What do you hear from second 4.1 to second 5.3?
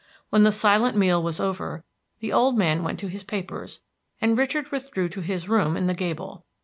and Richard withdrew to